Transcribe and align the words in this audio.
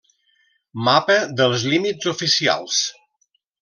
Mapa 0.87 1.19
dels 1.43 1.69
límits 1.75 2.13
oficials. 2.17 2.85